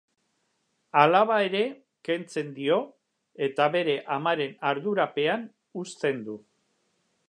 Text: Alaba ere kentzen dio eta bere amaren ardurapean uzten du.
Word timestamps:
Alaba 1.01 1.37
ere 1.49 1.61
kentzen 2.09 2.49
dio 2.57 2.79
eta 3.49 3.71
bere 3.77 3.99
amaren 4.19 4.59
ardurapean 4.73 5.49
uzten 5.85 6.31
du. 6.31 6.45